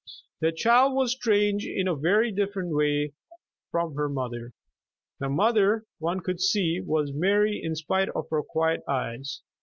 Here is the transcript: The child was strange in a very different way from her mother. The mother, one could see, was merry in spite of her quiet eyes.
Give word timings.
The 0.39 0.51
child 0.51 0.95
was 0.95 1.11
strange 1.11 1.63
in 1.63 1.87
a 1.87 1.93
very 1.95 2.31
different 2.31 2.73
way 2.73 3.13
from 3.69 3.93
her 3.93 4.09
mother. 4.09 4.51
The 5.19 5.29
mother, 5.29 5.85
one 5.99 6.21
could 6.21 6.41
see, 6.41 6.81
was 6.83 7.13
merry 7.13 7.61
in 7.63 7.75
spite 7.75 8.09
of 8.15 8.27
her 8.31 8.41
quiet 8.41 8.81
eyes. 8.87 9.43